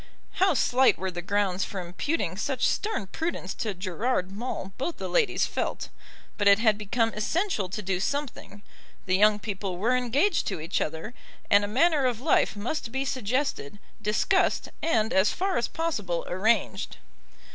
[0.41, 5.07] How slight were the grounds for imputing such stern prudence to Gerard Maule both the
[5.07, 5.89] ladies felt;
[6.39, 8.63] but it had become essential to do something;
[9.05, 11.13] the young people were engaged to each other,
[11.51, 16.97] and a manner of life must be suggested, discussed, and as far as possible arranged.